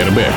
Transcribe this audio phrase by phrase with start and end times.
[0.00, 0.32] Airbag.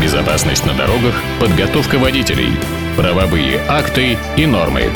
[0.00, 2.52] Безопасность на дорогах, подготовка водителей,
[2.96, 4.90] правовые акты и нормы.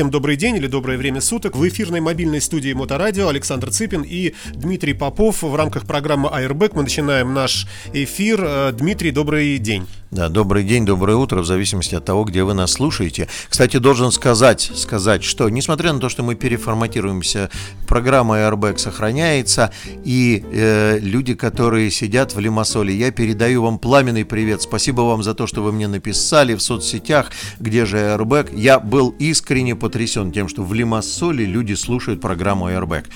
[0.00, 1.54] Всем добрый день или доброе время суток.
[1.54, 5.42] В эфирной мобильной студии Моторадио Александр Цыпин и Дмитрий Попов.
[5.42, 8.40] В рамках программы Airbag мы начинаем наш эфир.
[8.42, 9.86] Э, Дмитрий, добрый день.
[10.10, 13.28] Да, добрый день, доброе утро, в зависимости от того, где вы нас слушаете.
[13.48, 17.48] Кстати, должен сказать, сказать, что несмотря на то, что мы переформатируемся,
[17.86, 19.72] программа Airbag сохраняется,
[20.04, 24.62] и э, люди, которые сидят в Лимассоле, я передаю вам пламенный привет.
[24.62, 28.58] Спасибо вам за то, что вы мне написали в соцсетях, где же Airbag.
[28.58, 33.06] Я был искренне потрясен тем, что в Лимассоле люди слушают программу Airbag.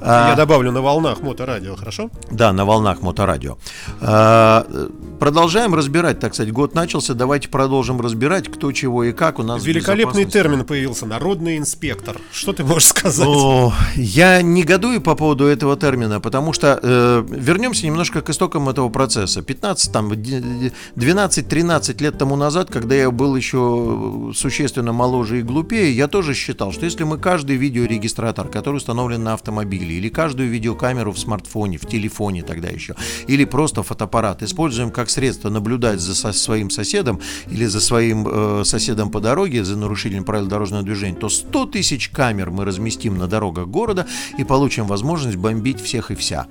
[0.00, 2.10] Я а, добавлю на волнах моторадио, хорошо?
[2.30, 3.56] Да, на волнах моторадио.
[4.02, 4.66] А,
[5.18, 9.64] продолжаем разбирать, так сказать, год начался, давайте продолжим разбирать, кто чего и как у нас.
[9.64, 12.18] Великолепный термин появился, народный инспектор.
[12.32, 13.26] Что ты можешь сказать?
[13.26, 18.90] О, я негодую по поводу этого термина, потому что э, вернемся немножко к истокам этого
[18.90, 19.40] процесса.
[19.40, 26.08] 15, там, 12-13 лет тому назад, когда я был еще существенно моложе и глупее, я
[26.08, 31.18] тоже считал, что если мы каждый видеорегистратор, который установлен на автомобиле, или каждую видеокамеру в
[31.18, 32.94] смартфоне, в телефоне тогда еще,
[33.26, 38.62] или просто фотоаппарат, используем как средство наблюдать за со своим соседом или за своим э,
[38.64, 43.26] соседом по дороге, за нарушителем правил дорожного движения, то 100 тысяч камер мы разместим на
[43.26, 44.06] дорогах города
[44.38, 46.46] и получим возможность бомбить всех и вся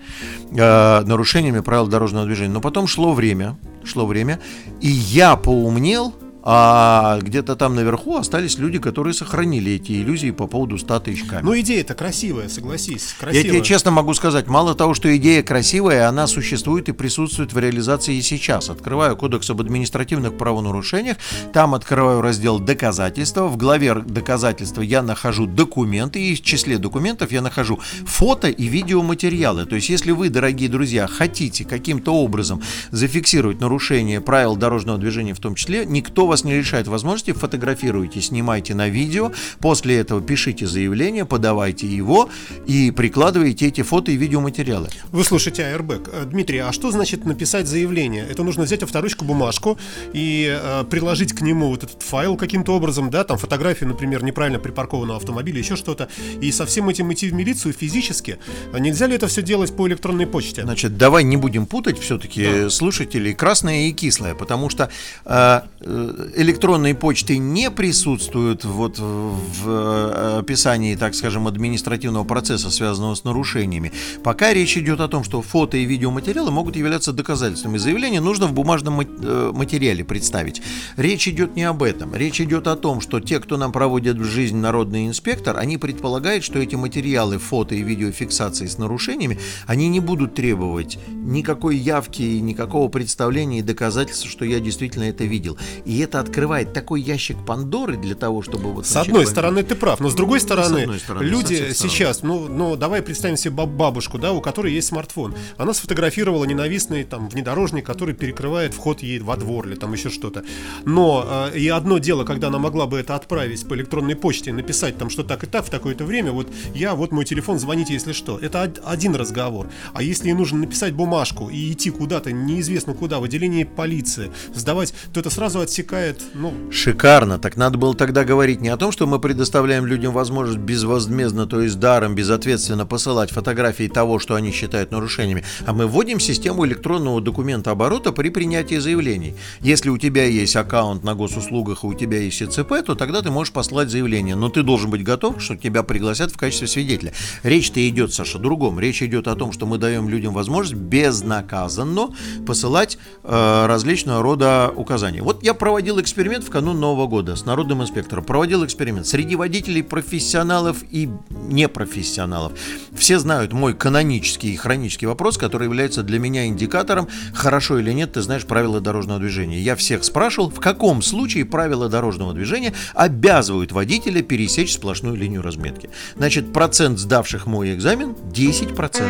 [0.52, 2.54] э, нарушениями правил дорожного движения.
[2.54, 4.40] Но потом шло время, шло время,
[4.80, 10.78] и я поумнел, а где-то там наверху остались люди, которые сохранили эти иллюзии по поводу
[10.78, 11.44] 100 тысяч камер.
[11.44, 13.14] Ну, идея-то красивая, согласись.
[13.20, 13.44] Красивая.
[13.44, 17.60] Я тебе честно могу сказать, мало того, что идея красивая, она существует и присутствует в
[17.60, 18.70] реализации и сейчас.
[18.70, 21.18] Открываю кодекс об административных правонарушениях,
[21.52, 23.48] там открываю раздел доказательства.
[23.48, 29.66] В главе доказательства я нахожу документы, и в числе документов я нахожу фото и видеоматериалы.
[29.66, 35.40] То есть, если вы, дорогие друзья, хотите каким-то образом зафиксировать нарушение правил дорожного движения в
[35.40, 41.26] том числе, никто вас не лишает возможности, фотографируйте, снимайте на видео, после этого пишите заявление,
[41.26, 42.30] подавайте его
[42.68, 44.90] и прикладывайте эти фото и видеоматериалы.
[45.12, 46.10] Вы слушаете Airbag.
[46.14, 48.26] Э, Дмитрий, а что значит написать заявление?
[48.30, 49.78] Это нужно взять авторучку, бумажку
[50.14, 54.60] и э, приложить к нему вот этот файл каким-то образом, да, там фотографию, например, неправильно
[54.60, 56.10] припаркованного автомобиля, еще что-то,
[56.42, 58.38] и со всем этим идти в милицию физически.
[58.74, 60.62] А нельзя ли это все делать по электронной почте?
[60.64, 62.70] Значит, давай не будем путать все-таки да.
[62.70, 64.90] слушателей красное и кислое, потому что
[65.26, 73.16] э, э электронной почты не присутствуют вот в э, описании, так скажем, административного процесса, связанного
[73.16, 73.92] с нарушениями,
[74.24, 78.54] пока речь идет о том, что фото и видеоматериалы могут являться доказательствами заявления, нужно в
[78.54, 80.62] бумажном э, материале представить.
[80.98, 82.16] Речь идет не об этом.
[82.16, 86.44] Речь идет о том, что те, кто нам проводит в жизнь народный инспектор, они предполагают,
[86.44, 92.90] что эти материалы фото и видеофиксации с нарушениями, они не будут требовать никакой явки, никакого
[92.90, 95.58] представления и доказательства, что я действительно это видел.
[95.86, 98.86] И это открывает такой ящик Пандоры для того, чтобы вот...
[98.86, 102.76] С одной стороны ты прав, но с другой стороны, с стороны люди сейчас, ну, ну,
[102.76, 105.36] давай представим себе бабушку, да, у которой есть смартфон.
[105.58, 110.44] Она сфотографировала ненавистный там внедорожник, который перекрывает вход ей во двор или там еще что-то.
[110.86, 114.98] Но э, и одно дело, когда она могла бы это отправить по электронной почте, написать
[114.98, 118.14] там, что так и так в такое-то время, вот я, вот мой телефон, звоните, если
[118.14, 118.38] что.
[118.38, 119.68] Это один разговор.
[119.94, 124.94] А если ей нужно написать бумажку и идти куда-то, неизвестно куда, в отделение полиции, сдавать,
[125.14, 126.54] то это сразу отсекает бывает, ну...
[126.72, 127.40] Шикарно.
[127.40, 131.62] Так надо было тогда говорить не о том, что мы предоставляем людям возможность безвозмездно, то
[131.62, 137.22] есть даром, безответственно посылать фотографии того, что они считают нарушениями, а мы вводим систему электронного
[137.22, 139.36] документа оборота при принятии заявлений.
[139.62, 143.32] Если у тебя есть аккаунт на госуслугах и у тебя есть ИЦП, то тогда ты
[143.32, 144.36] можешь послать заявление.
[144.36, 147.14] Но ты должен быть готов, что тебя пригласят в качестве свидетеля.
[147.44, 148.80] Речь-то идет, Саша, о другом.
[148.80, 152.10] Речь идет о том, что мы даем людям возможность безнаказанно
[152.46, 155.22] посылать э, различного рода указания.
[155.22, 158.24] Вот я проводил проводил эксперимент в канун Нового года с народным инспектором.
[158.24, 162.52] Проводил эксперимент среди водителей профессионалов и непрофессионалов.
[162.96, 168.14] Все знают мой канонический и хронический вопрос, который является для меня индикатором, хорошо или нет
[168.14, 169.60] ты знаешь правила дорожного движения.
[169.60, 175.90] Я всех спрашивал, в каком случае правила дорожного движения обязывают водителя пересечь сплошную линию разметки.
[176.16, 179.10] Значит, процент сдавших мой экзамен 10%.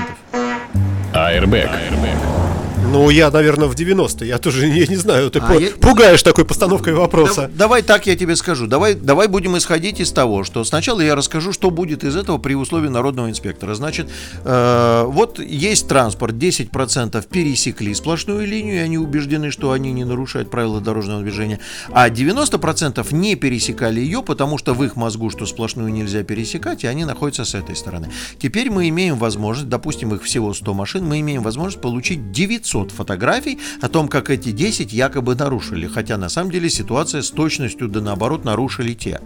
[1.14, 1.70] Airbag.
[1.92, 2.69] Airbag.
[2.92, 5.30] Ну, я, наверное, в 90 Я тоже я не знаю.
[5.30, 5.70] Ты а по- я...
[5.80, 7.42] пугаешь такой постановкой вопроса.
[7.42, 8.66] Да, давай так я тебе скажу.
[8.66, 12.56] Давай, давай будем исходить из того, что сначала я расскажу, что будет из этого при
[12.56, 13.76] условии народного инспектора.
[13.76, 14.10] Значит,
[14.44, 20.50] э, вот есть транспорт, 10% пересекли сплошную линию, и они убеждены, что они не нарушают
[20.50, 21.60] правила дорожного движения,
[21.92, 26.88] а 90% не пересекали ее, потому что в их мозгу, что сплошную нельзя пересекать, и
[26.88, 28.10] они находятся с этой стороны.
[28.40, 33.60] Теперь мы имеем возможность, допустим, их всего 100 машин, мы имеем возможность получить 900 фотографий
[33.82, 38.02] о том, как эти 10 якобы нарушили, хотя на самом деле ситуация с точностью да
[38.02, 39.20] наоборот нарушили те.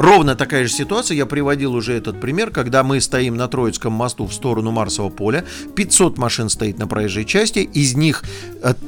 [0.00, 4.24] Ровно такая же ситуация, я приводил уже этот пример, когда мы стоим на Троицком мосту
[4.24, 5.44] в сторону Марсового поля,
[5.76, 8.24] 500 машин стоит на проезжей части, из них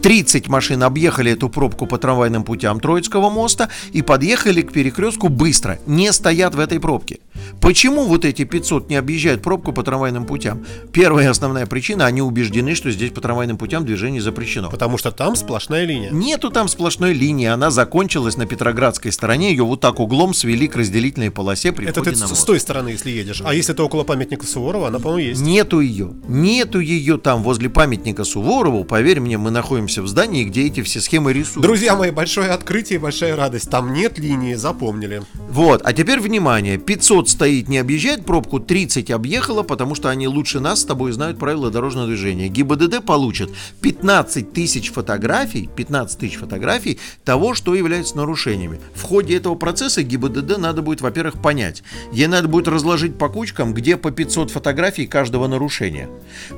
[0.00, 5.29] 30 э, машин объехали эту пробку по трамвайным путям Троицкого моста и подъехали к перекрестку
[5.29, 7.19] быстро, не стоят в этой пробке.
[7.61, 10.65] Почему вот эти 500 не объезжают пробку по трамвайным путям?
[10.93, 14.70] Первая основная причина, они убеждены, что здесь по трамвайным путям движение запрещено.
[14.70, 16.11] Потому что там сплошная линия.
[16.11, 20.76] Нету там сплошной линии, она закончилась на Петроградской стороне, ее вот так углом свели к
[20.76, 22.37] разделению разделительной полосе при Это ты на мост.
[22.41, 23.43] с той стороны, если едешь.
[23.45, 25.41] А если это около памятника Суворова, она, по-моему, есть.
[25.41, 26.13] Нету ее.
[26.29, 28.85] Нету ее там возле памятника Суворову.
[28.85, 31.63] Поверь мне, мы находимся в здании, где эти все схемы рисуют.
[31.63, 33.69] Друзья мои, большое открытие, большая радость.
[33.71, 35.23] Там нет линии, запомнили.
[35.51, 35.83] Вот.
[35.85, 36.79] А теперь внимание.
[36.79, 41.39] 500 стоит, не объезжает пробку, 30 объехала, потому что они лучше нас с тобой знают
[41.39, 42.49] правила дорожного движения.
[42.49, 43.51] ГИБДД получит
[43.81, 48.81] 15 тысяч фотографий, 15 тысяч фотографий того, что является нарушениями.
[48.95, 51.83] В ходе этого процесса ГИБДД надо будет будет, во-первых, понять.
[52.12, 56.11] Ей надо будет разложить по кучкам, где по 500 фотографий каждого нарушения.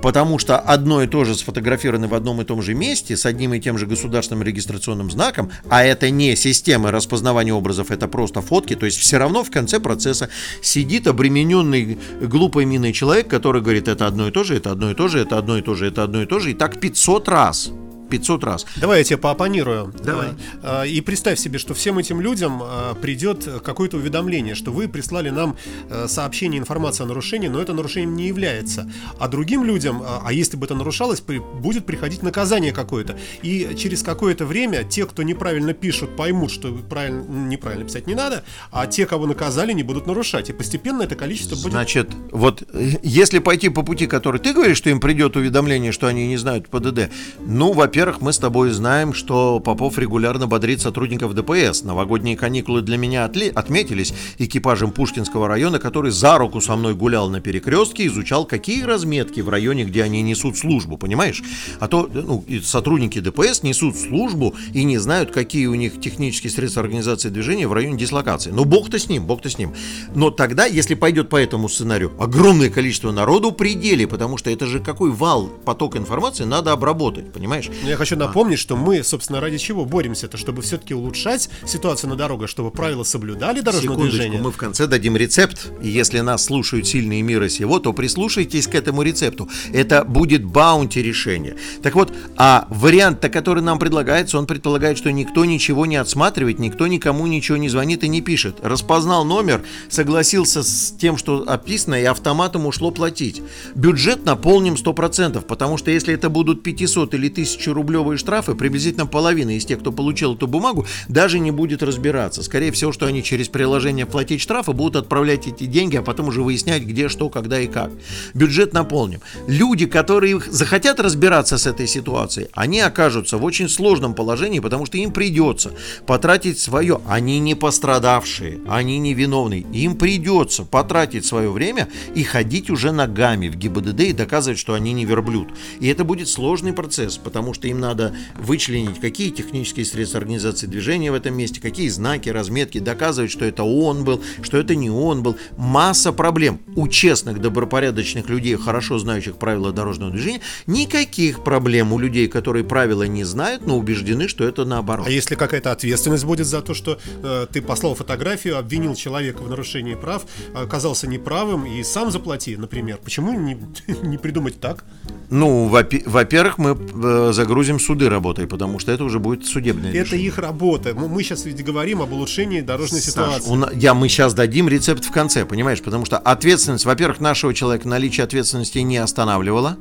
[0.02, 3.54] Потому что одно и то же сфотографировано в одном и том же месте с одним
[3.54, 8.74] и тем же государственным регистрационным знаком, а это не система распознавания образов, это просто фотки,
[8.74, 10.28] то есть все равно в конце процесса
[10.60, 14.94] сидит обремененный глупой миной человек, который говорит, это одно и то же, это одно и
[14.94, 17.28] то же, это одно и то же, это одно и то же, и так 500
[17.28, 17.70] раз.
[18.10, 18.66] 500 раз.
[18.76, 19.92] Давай я тебе поопонирую.
[20.02, 20.28] Давай.
[20.62, 25.30] А, и представь себе, что всем этим людям а, придет какое-то уведомление, что вы прислали
[25.30, 25.56] нам
[25.88, 28.90] э, сообщение, информацию о нарушении, но это нарушением не является.
[29.18, 33.18] А другим людям, а, а если бы это нарушалось, будет приходить наказание какое-то.
[33.42, 38.44] И через какое-то время те, кто неправильно пишут, поймут, что правильно, неправильно писать не надо,
[38.70, 40.50] а те, кого наказали, не будут нарушать.
[40.50, 41.72] И постепенно это количество будет...
[41.72, 46.06] Значит, вот э, если пойти по пути, который ты говоришь, что им придет уведомление, что
[46.06, 47.10] они не знают ПДД,
[47.40, 51.84] ну, во-первых, во-первых, мы с тобой знаем, что Попов регулярно бодрит сотрудников ДПС.
[51.84, 57.30] Новогодние каникулы для меня отли- отметились экипажем Пушкинского района, который за руку со мной гулял
[57.30, 61.40] на перекрестке, изучал, какие разметки в районе, где они несут службу, понимаешь?
[61.78, 66.82] А то ну, сотрудники ДПС несут службу и не знают, какие у них технические средства
[66.82, 68.50] организации движения в районе дислокации.
[68.50, 69.72] Ну, бог-то с ним, бог-то с ним.
[70.16, 74.80] Но тогда, если пойдет по этому сценарию, огромное количество народу пределе, потому что это же
[74.80, 77.70] какой вал, поток информации надо обработать, понимаешь?
[77.86, 80.26] Я хочу напомнить, что мы, собственно, ради чего боремся?
[80.26, 84.40] Это чтобы все-таки улучшать ситуацию на дорогах, чтобы правила соблюдали дорожное Секундочку, движение.
[84.40, 85.70] мы в конце дадим рецепт.
[85.82, 89.50] И если нас слушают сильные мира сего, то прислушайтесь к этому рецепту.
[89.72, 91.56] Это будет баунти решение.
[91.82, 96.86] Так вот, а вариант-то, который нам предлагается, он предполагает, что никто ничего не отсматривает, никто
[96.86, 98.56] никому ничего не звонит и не пишет.
[98.62, 103.42] Распознал номер, согласился с тем, что описано, и автоматом ушло платить.
[103.74, 109.56] Бюджет наполним 100%, потому что если это будут 500 или 1000 рублевые штрафы, приблизительно половина
[109.56, 112.42] из тех, кто получил эту бумагу, даже не будет разбираться.
[112.42, 116.42] Скорее всего, что они через приложение платить штрафы будут отправлять эти деньги, а потом уже
[116.42, 117.90] выяснять, где, что, когда и как.
[118.34, 119.20] Бюджет наполним.
[119.46, 124.96] Люди, которые захотят разбираться с этой ситуацией, они окажутся в очень сложном положении, потому что
[124.98, 125.72] им придется
[126.06, 127.00] потратить свое.
[127.08, 129.60] Они не пострадавшие, они не виновные.
[129.72, 134.92] Им придется потратить свое время и ходить уже ногами в ГИБДД и доказывать, что они
[134.92, 135.48] не верблюд.
[135.80, 140.66] И это будет сложный процесс, потому что им им надо вычленить, какие технические средства организации
[140.66, 144.90] движения в этом месте, какие знаки, разметки, доказывать, что это он был, что это не
[144.90, 145.36] он был.
[145.56, 146.60] Масса проблем.
[146.76, 153.02] У честных, добропорядочных людей, хорошо знающих правила дорожного движения, никаких проблем у людей, которые правила
[153.02, 155.06] не знают, но убеждены, что это наоборот.
[155.06, 159.50] А если какая-то ответственность будет за то, что э, ты послал фотографию, обвинил человека в
[159.50, 163.58] нарушении прав, оказался неправым и сам заплати, например, почему не,
[164.02, 164.84] не придумать так?
[165.30, 169.98] Ну, во-первых, мы э, загрузим загрузим суды работой, потому что это уже будет судебное Это
[170.00, 170.26] решение.
[170.26, 170.92] их работа.
[170.92, 173.48] Мы сейчас ведь говорим об улучшении дорожной Саш, ситуации.
[173.48, 175.80] У, я, мы сейчас дадим рецепт в конце, понимаешь?
[175.80, 179.76] Потому что ответственность, во-первых, нашего человека наличие ответственности не останавливало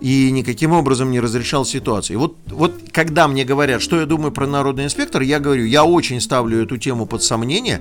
[0.00, 2.20] и никаким образом не разрешал ситуацию.
[2.20, 6.20] Вот, вот когда мне говорят, что я думаю про народный инспектор, я говорю, я очень
[6.20, 7.80] ставлю эту тему под сомнение,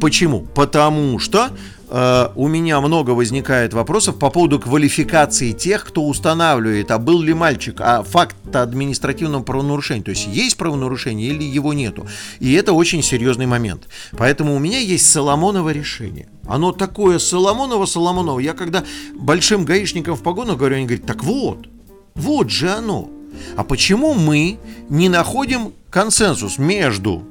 [0.00, 0.40] Почему?
[0.40, 1.50] Потому что
[1.88, 7.34] э, у меня много возникает вопросов по поводу квалификации тех, кто устанавливает, а был ли
[7.34, 10.02] мальчик, а факт административного правонарушения.
[10.02, 12.06] То есть есть правонарушение или его нету.
[12.40, 13.88] И это очень серьезный момент.
[14.12, 16.28] Поэтому у меня есть Соломоново решение.
[16.46, 18.40] Оно такое Соломоново-Соломоново.
[18.40, 18.84] Я когда
[19.14, 21.68] большим гаишникам в погонах говорю, они говорят, так вот,
[22.14, 23.08] вот же оно.
[23.56, 24.58] А почему мы
[24.88, 27.22] не находим консенсус между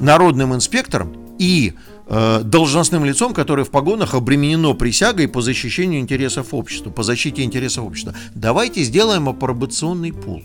[0.00, 1.74] народным инспектором и
[2.06, 7.84] э, должностным лицом, которое в погонах обременено присягой по защищению интересов общества, по защите интересов
[7.84, 8.14] общества.
[8.34, 10.42] Давайте сделаем апробационный пул.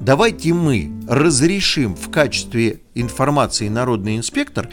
[0.00, 4.68] Давайте мы разрешим в качестве информации народный инспектор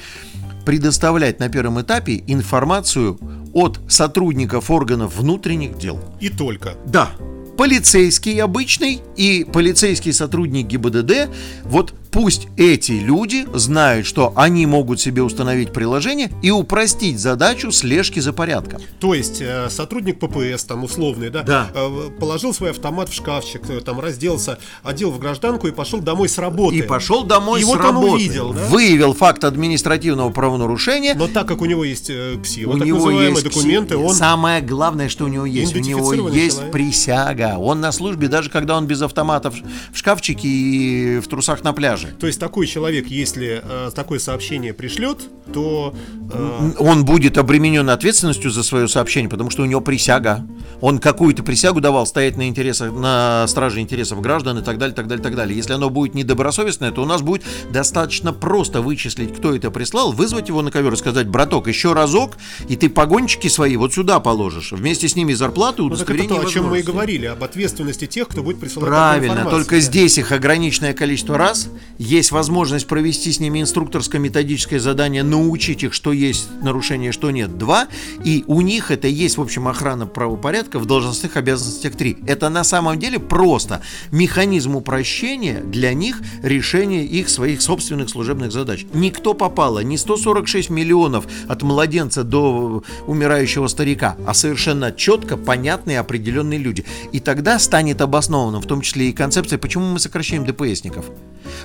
[0.66, 3.18] предоставлять на первом этапе информацию
[3.54, 6.00] от сотрудников органов внутренних дел.
[6.20, 6.76] И только.
[6.86, 7.12] Да,
[7.58, 11.30] полицейский обычный и полицейский сотрудник ГИБДД,
[11.64, 18.20] вот пусть эти люди знают, что они могут себе установить приложение и упростить задачу слежки
[18.20, 18.82] за порядком.
[19.00, 21.68] То есть э, сотрудник ППС, там условный, да, Да.
[21.74, 26.30] э, положил свой автомат в шкафчик, э, там разделся, одел в гражданку и пошел домой
[26.30, 26.78] с работы.
[26.78, 28.12] И пошел домой И с вот он работы.
[28.14, 28.66] увидел, да?
[28.68, 31.16] Выявил факт административного правонарушения.
[31.16, 32.12] Но так как у него есть
[32.44, 35.76] КСИ, у вот так него есть документы, пси- он Самое главное, что у него есть.
[35.76, 36.72] У него есть человек.
[36.72, 37.56] присяга.
[37.58, 39.58] Он на службе, даже когда он без автомата в
[39.92, 41.97] в шкафчике и в трусах на пляже.
[42.20, 45.94] То есть такой человек, если э, такое сообщение пришлет, то
[46.32, 50.46] э, Он будет обременен ответственностью за свое сообщение, потому что у него присяга.
[50.82, 55.08] Он какую-то присягу давал стоять на интересах, на страже интересов граждан и так далее, так
[55.08, 55.56] далее, так далее.
[55.56, 60.50] Если оно будет недобросовестное, то у нас будет достаточно просто вычислить, кто это прислал, вызвать
[60.50, 62.38] его на ковер и сказать, браток, еще разок,
[62.68, 64.72] и ты погончики свои вот сюда положишь.
[64.72, 67.44] Вместе с ними зарплату, ну, так это удостоверение то, о чем мы и говорили, об
[67.44, 71.70] ответственности тех, кто будет присылать Правильно, только здесь их ограниченное количество раз.
[71.98, 77.58] Есть возможность провести с ними инструкторско-методическое задание, научить их, что есть нарушение, что нет.
[77.58, 77.88] Два.
[78.24, 82.18] И у них это есть, в общем, охрана правопорядка в должностных обязанностях три.
[82.28, 88.86] Это на самом деле просто механизм упрощения для них решения их своих собственных служебных задач.
[88.94, 96.60] Никто попало, не 146 миллионов от младенца до умирающего старика, а совершенно четко понятные определенные
[96.60, 96.86] люди.
[97.12, 101.06] И тогда станет обоснованным, в том числе и концепция, почему мы сокращаем ДПСников.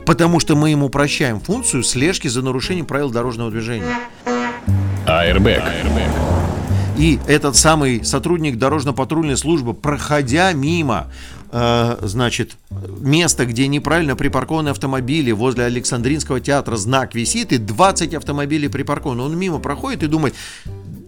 [0.05, 3.87] Потому что мы им упрощаем функцию слежки за нарушением правил дорожного движения.
[5.07, 5.62] Airbag.
[6.97, 11.09] И этот самый сотрудник дорожно-патрульной службы, проходя мимо,
[11.51, 12.57] э, значит,
[13.01, 19.23] места, где неправильно припаркованы автомобили, возле Александринского театра знак висит, и 20 автомобилей припаркованы.
[19.23, 20.35] Он мимо проходит и думает,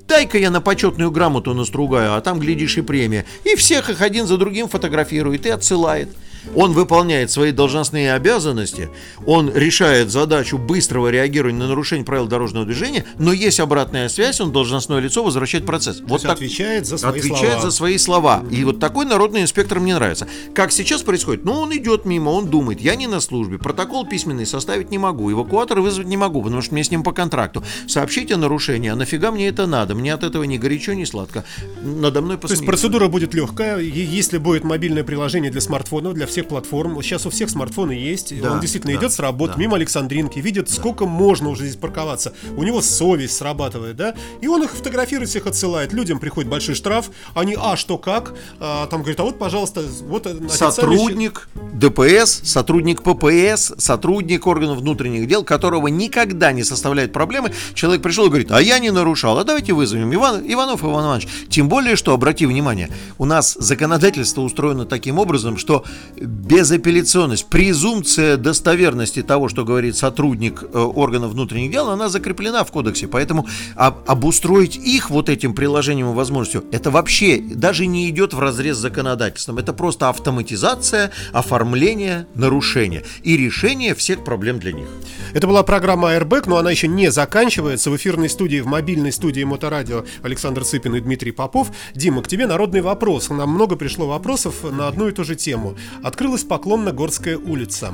[0.08, 3.26] дай-ка я на почетную грамоту настругаю, а там, глядишь, и премия.
[3.44, 6.08] И всех их один за другим фотографирует и отсылает.
[6.54, 8.90] Он выполняет свои должностные обязанности,
[9.26, 14.52] он решает задачу быстрого реагирования на нарушение правил дорожного движения, но есть обратная связь, он
[14.52, 15.98] должностное лицо возвращает процесс.
[15.98, 17.60] То есть отвечает за свои отвечает слова.
[17.62, 18.44] за свои слова.
[18.50, 20.26] И вот такой народный инспектор мне нравится.
[20.54, 21.44] Как сейчас происходит?
[21.44, 25.30] Ну, он идет мимо, он думает, я не на службе, протокол письменный составить не могу,
[25.32, 27.64] эвакуатор вызвать не могу, потому что мне с ним по контракту.
[27.86, 29.94] Сообщите о нарушении, а нафига мне это надо?
[29.94, 31.44] Мне от этого ни горячо, ни сладко.
[31.82, 32.66] Надо мной То есть посмеются.
[32.66, 37.00] процедура будет легкая, если будет мобильное приложение для смартфонов, для всех платформ.
[37.00, 38.38] Сейчас у всех смартфоны есть.
[38.40, 42.34] Да, Он действительно да, идет с работы, мимо Александринки, видит, сколько можно уже здесь парковаться.
[42.56, 44.14] У него совесть срабатывает, да?
[44.40, 45.92] И он их фотографирует, всех отсылает.
[45.92, 47.10] Людям приходит большой штраф.
[47.34, 48.34] Они, а, что, как?
[48.58, 55.28] А, там говорит, а вот, пожалуйста, вот э, Сотрудник ДПС, сотрудник ППС, сотрудник органов внутренних
[55.28, 57.52] дел, которого никогда не составляет проблемы.
[57.74, 61.28] Человек пришел и говорит, а я не нарушал, а давайте вызовем Иван, Иванов Иван Иванович.
[61.48, 65.84] Тем более, что, обрати внимание, у нас законодательство устроено таким образом, что
[66.24, 73.08] безапелляционность, презумпция достоверности того, что говорит сотрудник э, органов внутренних дел, она закреплена в кодексе.
[73.08, 78.38] Поэтому об- обустроить их вот этим приложением и возможностью, это вообще даже не идет в
[78.38, 79.58] разрез с законодательством.
[79.58, 84.86] Это просто автоматизация, оформление нарушения и решение всех проблем для них.
[85.32, 87.90] Это была программа Airbag, но она еще не заканчивается.
[87.90, 91.70] В эфирной студии, в мобильной студии Моторадио Александр Цыпин и Дмитрий Попов.
[91.94, 93.30] Дима, к тебе народный вопрос.
[93.30, 95.76] Нам много пришло вопросов на одну и ту же тему.
[96.14, 97.92] Открылась Поклонно-Горская улица.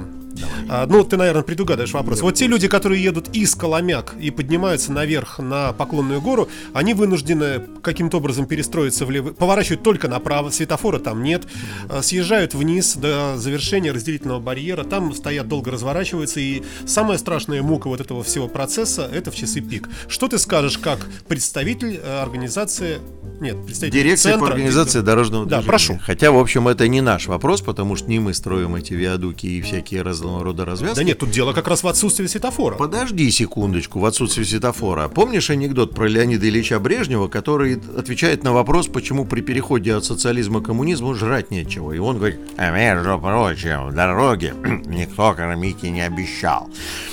[0.68, 2.20] А, ну, ты, наверное, предугадаешь вопрос.
[2.22, 7.62] Вот те люди, которые едут из Коломяк и поднимаются наверх на Поклонную гору, они вынуждены
[7.82, 11.46] каким-то образом перестроиться влево, поворачивают только направо, светофора там нет,
[11.88, 17.88] а, съезжают вниз до завершения разделительного барьера, там стоят долго разворачиваются, и самая страшная мука
[17.88, 19.88] вот этого всего процесса это в часы пик.
[20.08, 22.98] Что ты скажешь как представитель э, организации,
[23.40, 25.66] нет, представитель Дирекция по центра- организации дорожного Да, движения.
[25.68, 25.98] прошу.
[26.02, 29.60] Хотя, в общем, это не наш вопрос, потому что не мы строим эти виадуки и
[29.62, 30.96] всякие раз- разного рода развязки.
[30.96, 32.76] Да нет, тут дело как раз в отсутствии светофора.
[32.76, 35.08] Подожди секундочку, в отсутствии светофора.
[35.08, 40.60] Помнишь анекдот про Леонида Ильича Брежнева, который отвечает на вопрос, почему при переходе от социализма
[40.60, 41.92] к коммунизму жрать нечего?
[41.92, 44.52] И он говорит, а между прочим, дороги
[44.86, 46.68] никто кормить и не обещал.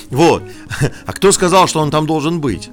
[0.09, 0.43] Вот.
[1.05, 2.69] А кто сказал, что он там должен быть?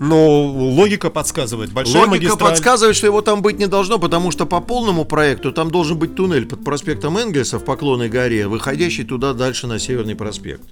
[0.00, 1.72] Но логика подсказывает.
[1.72, 2.50] Большая Логика магистраль.
[2.50, 6.14] подсказывает, что его там быть не должно, потому что по полному проекту там должен быть
[6.14, 10.62] туннель под проспектом Энгельса в Поклонной горе, выходящий туда дальше на Северный проспект.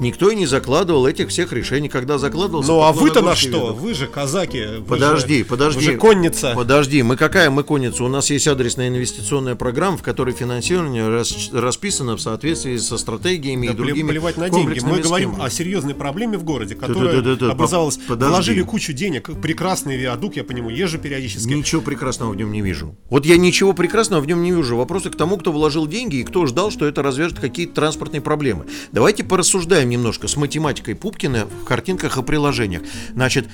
[0.00, 2.70] Никто и не закладывал этих всех решений, когда закладывался.
[2.72, 3.48] Ну а вы-то на что?
[3.48, 3.78] виадук.
[3.80, 4.64] Вы же казаки.
[4.78, 5.78] вы Подожди, же- подожди.
[5.86, 6.52] Вы же конница.
[6.56, 8.04] Подожди, мы какая мы конница?
[8.04, 13.66] У нас есть адресная инвестиционная программа, в которой финансирование рас- расписано в соответствии со стратегиями
[13.66, 14.80] Да и другими пле- плевать на деньги.
[14.80, 15.46] Мы говорим схемами.
[15.46, 17.96] о серьезной проблеме в городе, которая Да-да-да-да, образовалась.
[17.98, 18.32] по- подожди.
[18.34, 19.28] Вложили кучу денег.
[19.42, 21.46] Прекрасный виадук, я по нему езжу периодически.
[21.52, 22.96] Ничего прекрасного в нем не вижу.
[23.10, 24.76] Вот я ничего прекрасного в нем не вижу.
[24.76, 28.64] Вопросы к тому, кто вложил деньги и кто ждал, что это развяжет какие-то транспортные проблемы.
[28.92, 32.82] Давайте порассуждаем немножко с математикой Пупкина в картинках и приложениях.
[33.12, 33.46] Значит,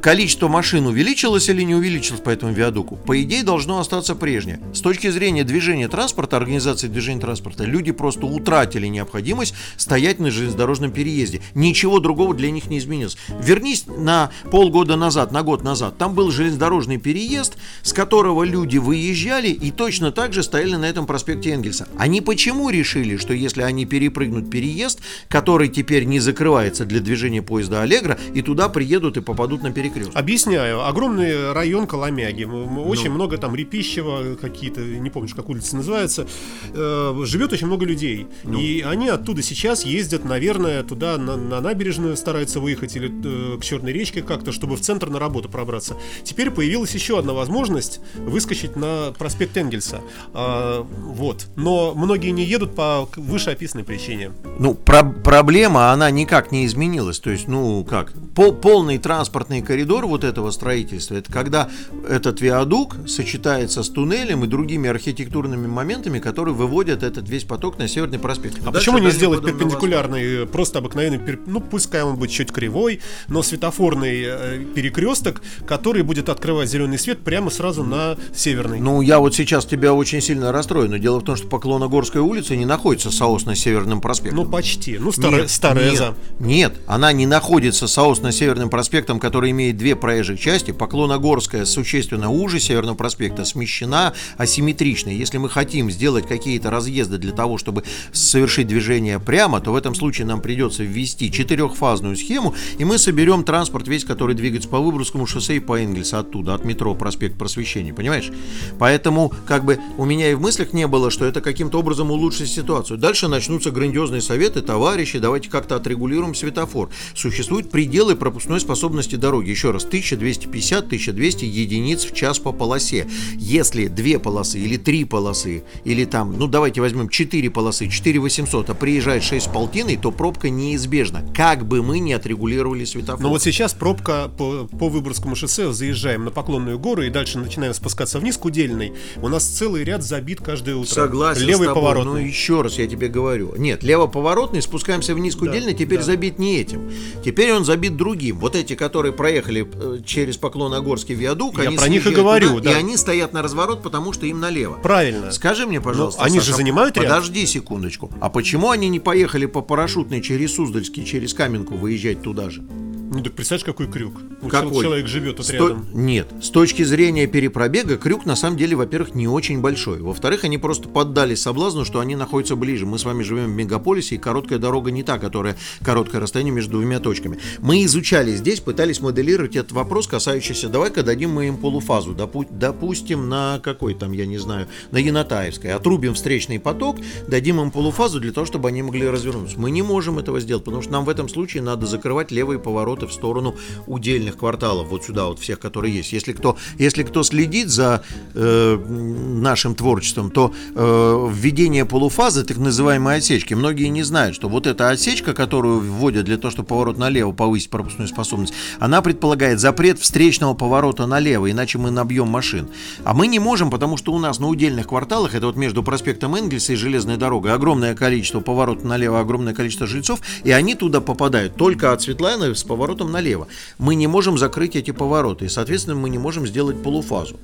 [0.00, 2.96] количество машин увеличилось или не увеличилось по этому виадуку?
[2.96, 4.60] По идее, должно остаться прежнее.
[4.72, 10.90] С точки зрения движения транспорта, организации движения транспорта, люди просто утратили необходимость стоять на железнодорожном
[10.90, 11.40] переезде.
[11.54, 13.16] Ничего другого для них не изменилось.
[13.42, 15.98] Вернись на полгода назад, на год назад.
[15.98, 21.06] Там был железнодорожный переезд, с которого люди выезжали и точно так же стояли на этом
[21.06, 21.88] проспекте Энгельса.
[21.98, 27.82] Они почему решили, что если они перепрыгнут переезд, который теперь не закрывается для движения поезда
[27.82, 30.16] Аллегра, и туда приедут и попадут на перекресток?
[30.16, 30.86] Объясняю.
[30.86, 32.44] Огромный район Коломяги.
[32.44, 32.84] Ну.
[32.84, 36.26] Очень много там Репищева, какие-то, не помню, как улица называется.
[36.74, 38.26] Э, живет очень много людей.
[38.44, 38.58] Ну.
[38.58, 43.10] И они оттуда сейчас ездят, наверное, туда на, на набережную стараются выехать или
[43.54, 45.96] э, к Черной речке как-то, чтобы в центр на работу пробраться.
[46.24, 50.00] Теперь появилась еще одна возможность выскочить на проспект Энгельса.
[50.34, 51.46] А, вот.
[51.56, 54.32] Но многие не едут по вышеописанной причине.
[54.58, 57.18] Ну, про- проблема, она никак не изменилась.
[57.18, 61.68] То есть, ну, как, пол- полный транспортный коридор вот этого строительства, это когда
[62.08, 67.88] этот виадук сочетается с туннелем и другими архитектурными моментами, которые выводят этот весь поток на
[67.88, 68.58] Северный проспект.
[68.64, 72.30] А Дальше почему не сделать на перпендикулярный, э, просто обыкновенный, пер- ну пускай он будет
[72.30, 78.80] чуть кривой, но светофорный э, перекресток, который будет открывать зеленый свет прямо сразу на северный.
[78.80, 82.56] Ну, я вот сейчас тебя очень сильно расстрою, но дело в том, что Поклоногорская улица
[82.56, 84.44] не находится соосно с Северным проспектом.
[84.44, 84.98] Ну, почти.
[84.98, 86.14] Ну, старая, Нет, старая нет, за.
[86.38, 90.70] Нет, она не находится соосно с Северным проспектом, который имеет две проезжих части.
[90.70, 95.10] Поклоногорская существенно уже Северного проспекта смещена асимметрично.
[95.10, 99.94] Если мы хотим сделать какие-то разъезды для того, чтобы совершить движение прямо, то в этом
[99.94, 105.26] случае нам придется ввести четырехфазную схему, и мы соберем транспорт весь, который двигается по Выборгскому
[105.26, 108.30] шоссе и по Энгельсу оттуда, от метро проспект Просвещения, понимаешь?
[108.78, 112.48] Поэтому, как бы, у меня и в мыслях не было, что это каким-то образом улучшит
[112.48, 112.98] ситуацию.
[112.98, 116.90] Дальше начнутся грандиозные советы, товарищи, давайте как-то отрегулируем светофор.
[117.14, 119.50] Существуют пределы пропускной способности дороги.
[119.58, 123.08] Еще раз, 1250-1200 единиц в час по полосе.
[123.34, 128.74] Если две полосы или три полосы, или там, ну давайте возьмем 4 полосы, 4800, а
[128.74, 131.24] приезжает 6 с полтиной, то пробка неизбежна.
[131.34, 133.20] Как бы мы ни отрегулировали светофор.
[133.20, 137.74] Но вот сейчас пробка по, по Выборгскому шоссе, заезжаем на Поклонную гору и дальше начинаем
[137.74, 138.92] спускаться вниз к Удельной.
[139.16, 140.88] У нас целый ряд забит каждое утро.
[140.88, 142.04] Согласен Левый поворот.
[142.04, 143.56] Ну еще раз я тебе говорю.
[143.56, 146.04] Нет, левоповоротный, спускаемся вниз к Удельной, теперь да.
[146.04, 146.88] забит не этим.
[147.24, 148.38] Теперь он забит другим.
[148.38, 152.64] Вот эти, которые проехали э, через Поклоногорский виадук, Я они про них и говорю, туда,
[152.64, 152.70] да.
[152.72, 154.78] И они стоят на разворот, потому что им налево.
[154.82, 155.30] Правильно.
[155.30, 157.06] Скажи мне, пожалуйста, Ну, они Саша, же занимают ряд.
[157.06, 158.10] Подожди секундочку.
[158.20, 162.62] А почему они не поехали по парашютной через Суздальский, через Каменку выезжать туда же?
[163.10, 164.14] Ну так представляешь, какой крюк.
[164.42, 164.84] Вот Какой?
[164.84, 165.86] Человек живет тут С то- рядом.
[165.94, 170.00] Нет, с точки зрения перепробега крюк на самом деле, во-первых, не очень большой.
[170.00, 172.84] Во-вторых, они просто поддались соблазну, что они находятся ближе.
[172.84, 176.72] Мы с вами живем в мегаполисе, и короткая дорога не та, которая короткое расстояние между
[176.72, 177.38] двумя точками.
[177.60, 183.28] Мы изучали здесь, пытались моделировать этот вопрос, касающийся, давай-ка дадим мы им полуфазу, допу- допустим,
[183.28, 188.32] на какой там, я не знаю, на Янатаевской, отрубим встречный поток, дадим им полуфазу для
[188.32, 189.58] того, чтобы они могли развернуться.
[189.58, 192.97] Мы не можем этого сделать, потому что нам в этом случае надо закрывать левые повороты
[193.06, 193.56] в сторону
[193.86, 196.12] удельных кварталов, вот сюда вот всех, которые есть.
[196.12, 198.02] Если кто, если кто следит за
[198.34, 204.66] э, нашим творчеством, то э, введение полуфазы, так называемой отсечки, многие не знают, что вот
[204.66, 209.98] эта отсечка, которую вводят для того, чтобы поворот налево повысить пропускную способность, она предполагает запрет
[209.98, 212.68] встречного поворота налево, иначе мы набьем машин.
[213.04, 216.34] А мы не можем, потому что у нас на удельных кварталах, это вот между проспектом
[216.34, 221.56] Энгельса и железной дорогой, огромное количество поворотов налево, огромное количество жильцов, и они туда попадают
[221.56, 223.48] только от Светланы с поворотом налево.
[223.78, 227.36] Мы не можем закрыть эти повороты, и, соответственно, мы не можем сделать полуфазу.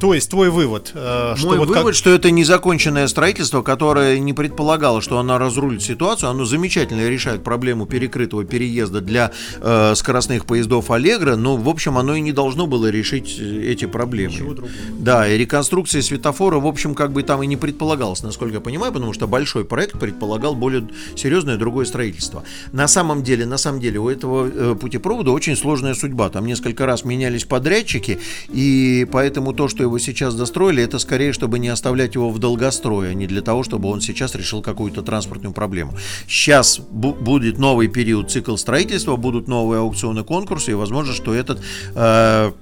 [0.00, 1.94] То есть твой вывод, э, что Мой вот вывод, как...
[1.94, 7.86] что это незаконченное строительство, которое не предполагало, что оно разрулит ситуацию, оно замечательно решает проблему
[7.86, 12.90] перекрытого переезда для э, скоростных поездов Аллегра, но в общем оно и не должно было
[12.90, 14.58] решить э, эти проблемы.
[14.98, 18.92] Да, и реконструкция светофора, в общем, как бы там и не предполагалось, насколько я понимаю,
[18.92, 22.44] потому что большой проект предполагал более серьезное другое строительство.
[22.72, 26.30] На самом деле, на самом деле у этого э, путепровода очень сложная судьба.
[26.30, 31.58] Там несколько раз менялись подрядчики, и поэтому то, что его сейчас достроили, это скорее, чтобы
[31.58, 35.52] не оставлять его в долгострое, а не для того, чтобы он сейчас решил какую-то транспортную
[35.52, 35.92] проблему.
[36.26, 41.60] Сейчас будет новый период цикл строительства, будут новые аукционы, конкурсы, и возможно, что этот
[41.94, 42.52] э,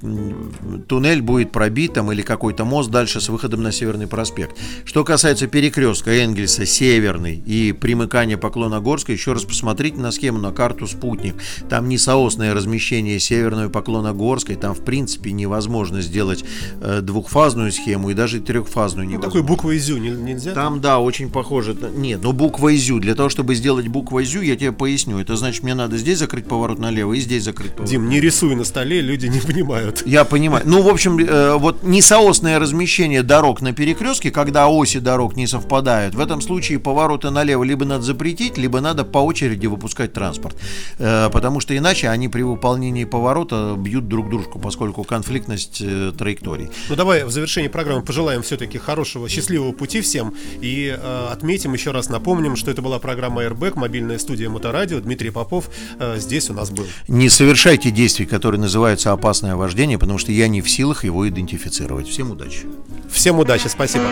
[0.88, 4.56] туннель будет пробит там, или какой-то мост дальше с выходом на Северный проспект.
[4.84, 10.88] Что касается перекрестка Энгельса, Северный и примыкания Поклоногорска, еще раз посмотрите на схему, на карту
[10.88, 11.36] «Спутник».
[11.68, 16.44] Там не соосное размещение Северного Поклоногорской, там в принципе невозможно сделать
[16.80, 19.38] э, двухфазную схему и даже трехфазную невозможно.
[19.38, 20.54] Ну, такой буквой ЗЮ нельзя?
[20.54, 21.76] Там, да, очень похоже.
[21.94, 23.00] Нет, но буква ЗЮ.
[23.00, 25.18] Для того, чтобы сделать буквой ЗЮ, я тебе поясню.
[25.18, 27.90] Это значит, мне надо здесь закрыть поворот налево и здесь закрыть поворот.
[27.90, 30.02] Дим, не рисуй на столе, люди не понимают.
[30.06, 30.64] Я понимаю.
[30.66, 36.14] Ну, в общем, э, вот несоосное размещение дорог на перекрестке, когда оси дорог не совпадают,
[36.14, 40.56] в этом случае повороты налево либо надо запретить, либо надо по очереди выпускать транспорт.
[40.98, 46.68] Э, потому что иначе они при выполнении поворота бьют друг дружку, поскольку конфликтность э, траекторий.
[46.88, 51.90] Ну, давай в завершении программы пожелаем все-таки хорошего, счастливого пути всем и э, отметим еще
[51.90, 55.00] раз, напомним, что это была программа Airbag, мобильная студия Моторадио.
[55.00, 56.86] Дмитрий Попов э, здесь у нас был.
[57.08, 62.08] Не совершайте действий, которые называются опасное вождение, потому что я не в силах его идентифицировать.
[62.08, 62.66] Всем удачи.
[63.10, 64.06] Всем удачи, спасибо.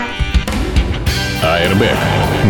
[1.43, 1.97] Airbag.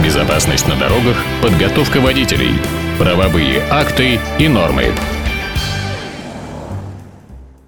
[0.05, 2.53] Безопасность на дорогах, подготовка водителей,
[2.99, 4.93] правовые акты и нормы.